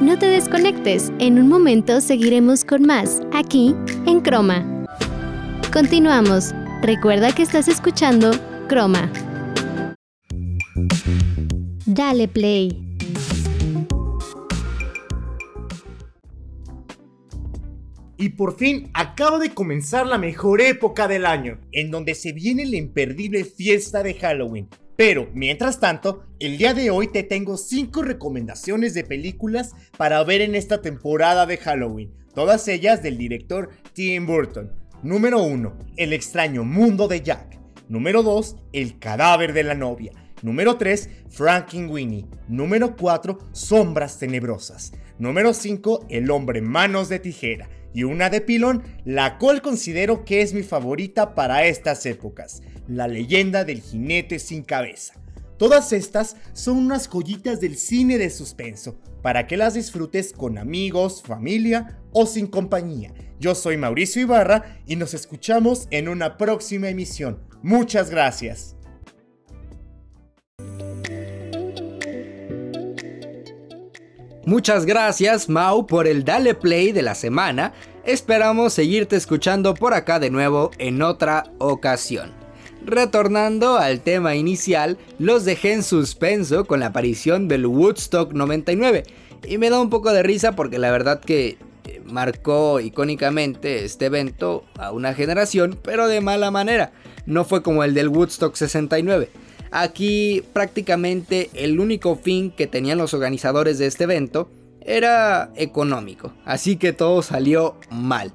No 0.00 0.18
te 0.18 0.26
desconectes, 0.26 1.12
en 1.20 1.38
un 1.38 1.48
momento 1.48 2.00
seguiremos 2.00 2.64
con 2.64 2.84
más, 2.84 3.20
aquí 3.32 3.76
en 4.08 4.20
Croma. 4.20 4.66
Continuamos, 5.72 6.52
recuerda 6.82 7.32
que 7.32 7.42
estás 7.42 7.68
escuchando 7.68 8.32
Croma. 8.66 9.08
Dale 11.96 12.28
play. 12.28 12.98
Y 18.18 18.28
por 18.30 18.58
fin 18.58 18.90
acaba 18.92 19.38
de 19.38 19.54
comenzar 19.54 20.06
la 20.06 20.18
mejor 20.18 20.60
época 20.60 21.08
del 21.08 21.24
año, 21.24 21.58
en 21.72 21.90
donde 21.90 22.14
se 22.14 22.32
viene 22.32 22.66
la 22.66 22.76
imperdible 22.76 23.44
fiesta 23.44 24.02
de 24.02 24.12
Halloween. 24.12 24.68
Pero, 24.96 25.30
mientras 25.32 25.80
tanto, 25.80 26.24
el 26.38 26.58
día 26.58 26.74
de 26.74 26.90
hoy 26.90 27.08
te 27.08 27.22
tengo 27.22 27.56
5 27.56 28.02
recomendaciones 28.02 28.92
de 28.92 29.04
películas 29.04 29.72
para 29.96 30.22
ver 30.22 30.42
en 30.42 30.54
esta 30.54 30.82
temporada 30.82 31.46
de 31.46 31.56
Halloween, 31.56 32.12
todas 32.34 32.68
ellas 32.68 33.02
del 33.02 33.16
director 33.16 33.70
Tim 33.94 34.26
Burton. 34.26 34.70
Número 35.02 35.42
1. 35.42 35.78
El 35.96 36.12
extraño 36.12 36.62
mundo 36.62 37.08
de 37.08 37.22
Jack. 37.22 37.58
Número 37.88 38.22
2. 38.22 38.56
El 38.74 38.98
cadáver 38.98 39.54
de 39.54 39.62
la 39.62 39.74
novia. 39.74 40.12
Número 40.46 40.76
3, 40.76 41.10
Winnie. 41.88 42.24
Número 42.46 42.94
4, 42.94 43.36
Sombras 43.50 44.20
Tenebrosas. 44.20 44.92
Número 45.18 45.52
5, 45.52 46.06
El 46.08 46.30
hombre 46.30 46.62
manos 46.62 47.08
de 47.08 47.18
tijera. 47.18 47.68
Y 47.92 48.04
una 48.04 48.30
de 48.30 48.40
pilón, 48.40 48.84
la 49.04 49.38
cual 49.38 49.60
considero 49.60 50.24
que 50.24 50.42
es 50.42 50.54
mi 50.54 50.62
favorita 50.62 51.34
para 51.34 51.66
estas 51.66 52.06
épocas, 52.06 52.62
La 52.86 53.08
leyenda 53.08 53.64
del 53.64 53.80
jinete 53.80 54.38
sin 54.38 54.62
cabeza. 54.62 55.14
Todas 55.58 55.92
estas 55.92 56.36
son 56.52 56.76
unas 56.76 57.08
joyitas 57.08 57.60
del 57.60 57.76
cine 57.76 58.16
de 58.16 58.30
suspenso, 58.30 59.00
para 59.22 59.48
que 59.48 59.56
las 59.56 59.74
disfrutes 59.74 60.32
con 60.32 60.58
amigos, 60.58 61.24
familia 61.24 61.98
o 62.12 62.24
sin 62.24 62.46
compañía. 62.46 63.12
Yo 63.40 63.56
soy 63.56 63.78
Mauricio 63.78 64.22
Ibarra 64.22 64.78
y 64.86 64.94
nos 64.94 65.12
escuchamos 65.12 65.88
en 65.90 66.08
una 66.08 66.36
próxima 66.36 66.88
emisión. 66.88 67.40
Muchas 67.64 68.10
gracias. 68.10 68.75
Muchas 74.46 74.86
gracias 74.86 75.48
Mau 75.48 75.88
por 75.88 76.06
el 76.06 76.24
Dale 76.24 76.54
Play 76.54 76.92
de 76.92 77.02
la 77.02 77.16
semana. 77.16 77.72
Esperamos 78.04 78.74
seguirte 78.74 79.16
escuchando 79.16 79.74
por 79.74 79.92
acá 79.92 80.20
de 80.20 80.30
nuevo 80.30 80.70
en 80.78 81.02
otra 81.02 81.50
ocasión. 81.58 82.30
Retornando 82.84 83.76
al 83.76 84.02
tema 84.02 84.36
inicial, 84.36 84.98
los 85.18 85.44
dejé 85.44 85.72
en 85.72 85.82
suspenso 85.82 86.64
con 86.64 86.78
la 86.78 86.86
aparición 86.86 87.48
del 87.48 87.66
Woodstock 87.66 88.34
99. 88.34 89.02
Y 89.48 89.58
me 89.58 89.68
da 89.68 89.80
un 89.80 89.90
poco 89.90 90.12
de 90.12 90.22
risa 90.22 90.52
porque 90.52 90.78
la 90.78 90.92
verdad 90.92 91.18
que 91.18 91.58
eh, 91.84 92.00
marcó 92.04 92.78
icónicamente 92.78 93.84
este 93.84 94.06
evento 94.06 94.62
a 94.78 94.92
una 94.92 95.12
generación, 95.12 95.76
pero 95.82 96.06
de 96.06 96.20
mala 96.20 96.52
manera. 96.52 96.92
No 97.26 97.44
fue 97.44 97.64
como 97.64 97.82
el 97.82 97.94
del 97.94 98.10
Woodstock 98.10 98.54
69. 98.54 99.28
Aquí 99.70 100.42
prácticamente 100.52 101.50
el 101.54 101.80
único 101.80 102.16
fin 102.16 102.50
que 102.50 102.66
tenían 102.66 102.98
los 102.98 103.14
organizadores 103.14 103.78
de 103.78 103.86
este 103.86 104.04
evento 104.04 104.48
era 104.80 105.50
económico, 105.56 106.32
así 106.44 106.76
que 106.76 106.92
todo 106.92 107.22
salió 107.22 107.76
mal. 107.90 108.32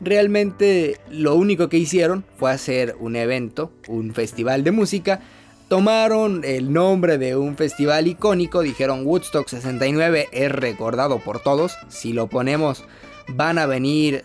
Realmente 0.00 0.98
lo 1.10 1.34
único 1.36 1.68
que 1.68 1.78
hicieron 1.78 2.24
fue 2.36 2.50
hacer 2.50 2.96
un 3.00 3.16
evento, 3.16 3.72
un 3.88 4.12
festival 4.12 4.64
de 4.64 4.72
música, 4.72 5.20
tomaron 5.68 6.42
el 6.44 6.72
nombre 6.72 7.16
de 7.16 7.36
un 7.36 7.56
festival 7.56 8.06
icónico, 8.06 8.60
dijeron 8.60 9.06
Woodstock 9.06 9.48
69 9.48 10.28
es 10.32 10.52
recordado 10.52 11.20
por 11.20 11.40
todos, 11.40 11.76
si 11.88 12.12
lo 12.12 12.26
ponemos 12.26 12.84
van 13.28 13.58
a 13.58 13.66
venir 13.66 14.22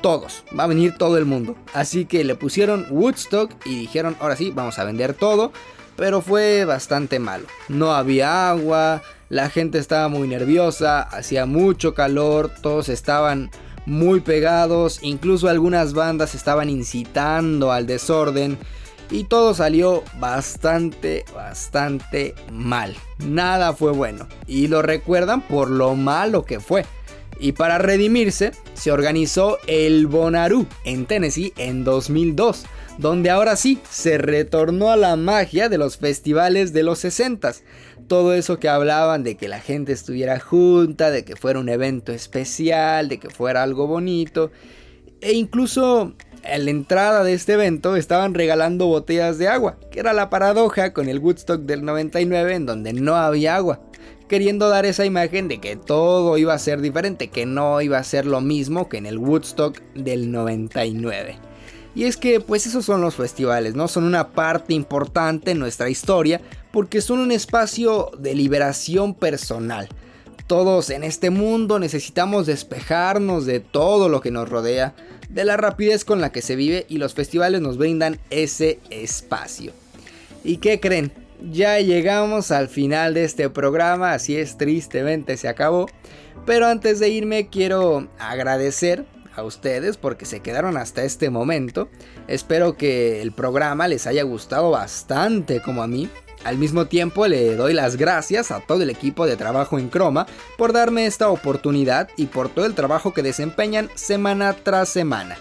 todos, 0.00 0.44
va 0.58 0.64
a 0.64 0.66
venir 0.66 0.96
todo 0.96 1.18
el 1.18 1.26
mundo. 1.26 1.54
Así 1.74 2.06
que 2.06 2.24
le 2.24 2.34
pusieron 2.34 2.86
Woodstock 2.90 3.52
y 3.66 3.78
dijeron, 3.78 4.16
ahora 4.18 4.34
sí, 4.34 4.50
vamos 4.50 4.78
a 4.78 4.84
vender 4.84 5.14
todo 5.14 5.52
pero 6.00 6.22
fue 6.22 6.64
bastante 6.64 7.18
malo. 7.18 7.44
No 7.68 7.92
había 7.92 8.48
agua, 8.48 9.02
la 9.28 9.50
gente 9.50 9.76
estaba 9.78 10.08
muy 10.08 10.26
nerviosa, 10.28 11.02
hacía 11.02 11.44
mucho 11.44 11.92
calor, 11.92 12.50
todos 12.62 12.88
estaban 12.88 13.50
muy 13.84 14.20
pegados, 14.20 15.00
incluso 15.02 15.50
algunas 15.50 15.92
bandas 15.92 16.34
estaban 16.34 16.70
incitando 16.70 17.70
al 17.70 17.86
desorden 17.86 18.56
y 19.10 19.24
todo 19.24 19.52
salió 19.52 20.02
bastante, 20.18 21.26
bastante 21.34 22.34
mal. 22.50 22.96
Nada 23.18 23.74
fue 23.74 23.92
bueno 23.92 24.26
y 24.46 24.68
lo 24.68 24.80
recuerdan 24.80 25.42
por 25.42 25.68
lo 25.68 25.96
malo 25.96 26.46
que 26.46 26.60
fue. 26.60 26.86
Y 27.38 27.52
para 27.52 27.76
redimirse, 27.76 28.52
se 28.72 28.90
organizó 28.90 29.58
el 29.66 30.06
Bonnaroo 30.06 30.64
en 30.84 31.04
Tennessee 31.04 31.52
en 31.58 31.84
2002 31.84 32.64
donde 33.00 33.30
ahora 33.30 33.56
sí 33.56 33.78
se 33.88 34.18
retornó 34.18 34.90
a 34.90 34.96
la 34.96 35.16
magia 35.16 35.70
de 35.70 35.78
los 35.78 35.96
festivales 35.96 36.74
de 36.74 36.82
los 36.82 36.98
60 36.98 37.52
Todo 38.08 38.34
eso 38.34 38.58
que 38.58 38.68
hablaban 38.68 39.24
de 39.24 39.36
que 39.36 39.48
la 39.48 39.58
gente 39.58 39.92
estuviera 39.92 40.38
junta, 40.38 41.10
de 41.10 41.24
que 41.24 41.34
fuera 41.34 41.60
un 41.60 41.70
evento 41.70 42.12
especial, 42.12 43.08
de 43.08 43.18
que 43.18 43.30
fuera 43.30 43.62
algo 43.62 43.86
bonito. 43.86 44.50
E 45.22 45.32
incluso 45.32 46.12
en 46.44 46.64
la 46.66 46.70
entrada 46.70 47.24
de 47.24 47.32
este 47.32 47.54
evento 47.54 47.96
estaban 47.96 48.34
regalando 48.34 48.86
botellas 48.86 49.38
de 49.38 49.48
agua, 49.48 49.78
que 49.90 50.00
era 50.00 50.12
la 50.12 50.28
paradoja 50.28 50.92
con 50.92 51.08
el 51.08 51.20
Woodstock 51.20 51.62
del 51.62 51.84
99 51.84 52.54
en 52.54 52.66
donde 52.66 52.92
no 52.92 53.16
había 53.16 53.56
agua, 53.56 53.80
queriendo 54.28 54.68
dar 54.68 54.84
esa 54.84 55.06
imagen 55.06 55.48
de 55.48 55.58
que 55.58 55.76
todo 55.76 56.36
iba 56.36 56.52
a 56.52 56.58
ser 56.58 56.82
diferente, 56.82 57.28
que 57.28 57.46
no 57.46 57.80
iba 57.80 57.96
a 57.96 58.04
ser 58.04 58.26
lo 58.26 58.42
mismo 58.42 58.90
que 58.90 58.98
en 58.98 59.06
el 59.06 59.16
Woodstock 59.16 59.80
del 59.94 60.30
99. 60.30 61.49
Y 61.94 62.04
es 62.04 62.16
que 62.16 62.40
pues 62.40 62.66
esos 62.66 62.84
son 62.84 63.00
los 63.00 63.16
festivales, 63.16 63.74
¿no? 63.74 63.88
Son 63.88 64.04
una 64.04 64.28
parte 64.28 64.74
importante 64.74 65.52
en 65.52 65.58
nuestra 65.58 65.88
historia 65.88 66.40
porque 66.72 67.00
son 67.00 67.18
un 67.18 67.32
espacio 67.32 68.10
de 68.18 68.34
liberación 68.34 69.14
personal. 69.14 69.88
Todos 70.46 70.90
en 70.90 71.04
este 71.04 71.30
mundo 71.30 71.78
necesitamos 71.78 72.46
despejarnos 72.46 73.46
de 73.46 73.60
todo 73.60 74.08
lo 74.08 74.20
que 74.20 74.30
nos 74.30 74.48
rodea, 74.48 74.94
de 75.28 75.44
la 75.44 75.56
rapidez 75.56 76.04
con 76.04 76.20
la 76.20 76.32
que 76.32 76.42
se 76.42 76.56
vive 76.56 76.86
y 76.88 76.98
los 76.98 77.14
festivales 77.14 77.60
nos 77.60 77.76
brindan 77.76 78.18
ese 78.30 78.80
espacio. 78.90 79.72
¿Y 80.42 80.56
qué 80.56 80.80
creen? 80.80 81.12
Ya 81.52 81.78
llegamos 81.80 82.50
al 82.50 82.68
final 82.68 83.14
de 83.14 83.24
este 83.24 83.48
programa, 83.48 84.12
así 84.12 84.36
es, 84.36 84.58
tristemente 84.58 85.36
se 85.36 85.48
acabó. 85.48 85.86
Pero 86.46 86.66
antes 86.66 86.98
de 86.98 87.08
irme 87.10 87.48
quiero 87.48 88.08
agradecer 88.18 89.04
a 89.34 89.42
ustedes 89.42 89.96
porque 89.96 90.26
se 90.26 90.40
quedaron 90.40 90.76
hasta 90.76 91.04
este 91.04 91.30
momento. 91.30 91.88
Espero 92.28 92.76
que 92.76 93.22
el 93.22 93.32
programa 93.32 93.88
les 93.88 94.06
haya 94.06 94.22
gustado 94.22 94.70
bastante 94.70 95.60
como 95.60 95.82
a 95.82 95.86
mí. 95.86 96.08
Al 96.44 96.56
mismo 96.56 96.86
tiempo 96.86 97.26
le 97.26 97.54
doy 97.54 97.74
las 97.74 97.96
gracias 97.96 98.50
a 98.50 98.60
todo 98.60 98.82
el 98.82 98.90
equipo 98.90 99.26
de 99.26 99.36
trabajo 99.36 99.78
en 99.78 99.88
Croma 99.88 100.26
por 100.56 100.72
darme 100.72 101.06
esta 101.06 101.28
oportunidad 101.28 102.08
y 102.16 102.26
por 102.26 102.48
todo 102.48 102.64
el 102.64 102.74
trabajo 102.74 103.12
que 103.12 103.22
desempeñan 103.22 103.90
semana 103.94 104.54
tras 104.54 104.88
semana. 104.88 105.36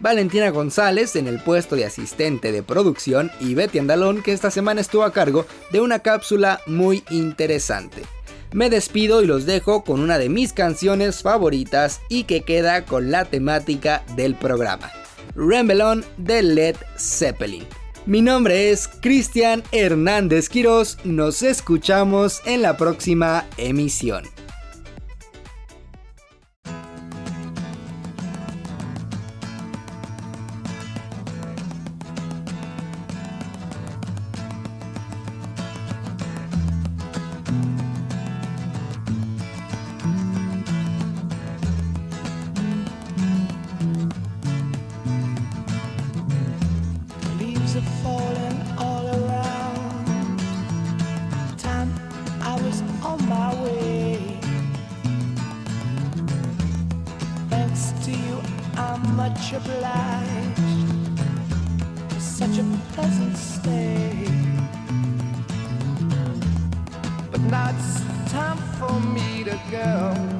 Valentina 0.00 0.50
González 0.50 1.14
en 1.14 1.28
el 1.28 1.40
puesto 1.40 1.76
de 1.76 1.84
asistente 1.84 2.52
de 2.52 2.62
producción 2.62 3.30
y 3.38 3.54
Betty 3.54 3.78
Andalón 3.78 4.22
que 4.22 4.32
esta 4.32 4.50
semana 4.50 4.80
estuvo 4.80 5.04
a 5.04 5.12
cargo 5.12 5.46
de 5.70 5.80
una 5.80 6.00
cápsula 6.00 6.60
muy 6.66 7.04
interesante. 7.10 8.02
Me 8.52 8.68
despido 8.68 9.22
y 9.22 9.26
los 9.26 9.46
dejo 9.46 9.84
con 9.84 10.00
una 10.00 10.18
de 10.18 10.28
mis 10.28 10.52
canciones 10.52 11.22
favoritas 11.22 12.00
y 12.08 12.24
que 12.24 12.42
queda 12.42 12.84
con 12.84 13.10
la 13.10 13.24
temática 13.24 14.02
del 14.16 14.34
programa. 14.34 14.90
Rembelon 15.36 16.04
de 16.16 16.42
Led 16.42 16.76
Zeppelin. 16.98 17.64
Mi 18.06 18.22
nombre 18.22 18.70
es 18.70 18.88
Cristian 18.88 19.62
Hernández 19.70 20.48
Quirós, 20.48 20.98
nos 21.04 21.42
escuchamos 21.42 22.42
en 22.44 22.62
la 22.62 22.76
próxima 22.76 23.46
emisión. 23.56 24.24
Much 59.08 59.52
obliged. 59.52 60.60
Such 62.18 62.58
a 62.58 62.64
pleasant 62.92 63.36
stay. 63.36 64.26
But 67.30 67.40
now 67.42 67.70
it's 67.70 68.00
time 68.32 68.58
for 68.78 69.00
me 69.00 69.44
to 69.44 69.58
go. 69.70 70.39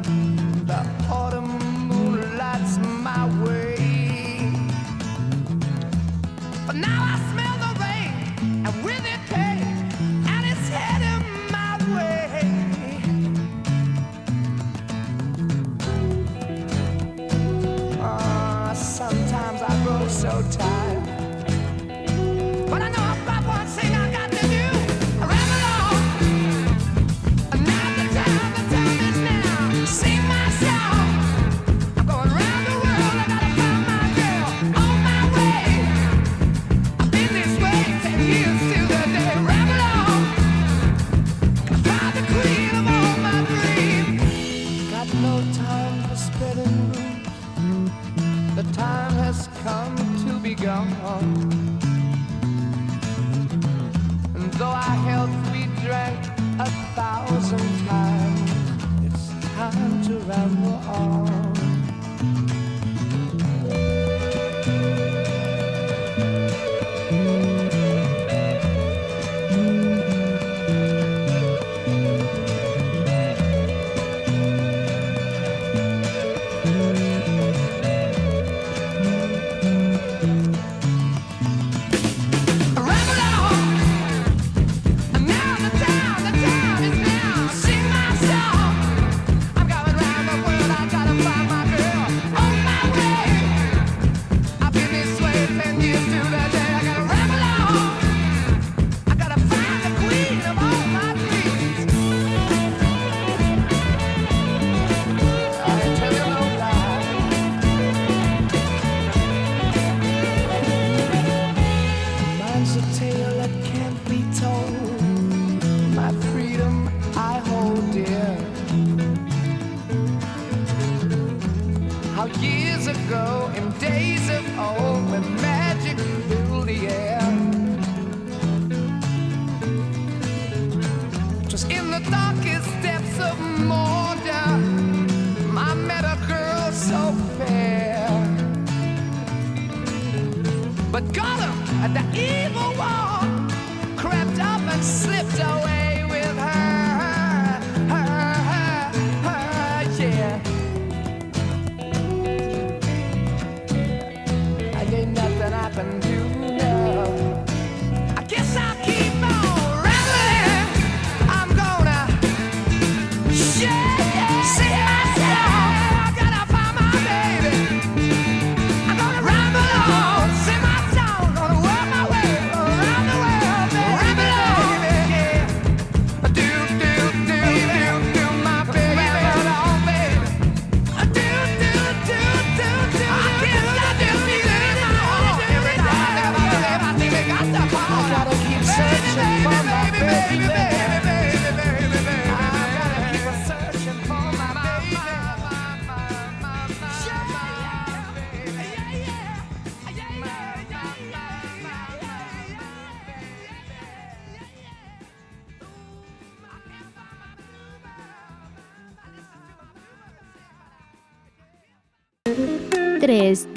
got 141.12 141.40
him 141.40 141.52
at 141.82 141.92
the 141.92 142.04
evil 142.16 142.79